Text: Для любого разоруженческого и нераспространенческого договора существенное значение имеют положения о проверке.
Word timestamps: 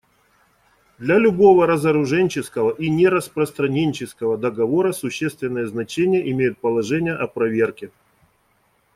Для 0.97 1.19
любого 1.19 1.67
разоруженческого 1.67 2.71
и 2.71 2.89
нераспространенческого 2.89 4.35
договора 4.35 4.93
существенное 4.93 5.67
значение 5.67 6.27
имеют 6.31 6.57
положения 6.57 7.13
о 7.13 7.27
проверке. 7.27 7.91